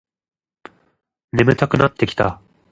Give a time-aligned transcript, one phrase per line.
[1.31, 2.41] 眠たくなってきた